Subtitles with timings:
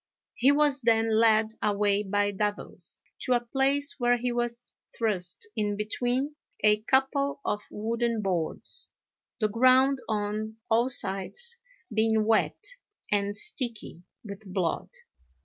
[0.33, 4.65] He was then led away by devils, to a place where he was
[4.97, 8.89] thrust in between a couple of wooden boards,
[9.39, 11.55] the ground on all sides
[11.93, 12.65] being wet
[13.11, 14.89] and sticky with blood.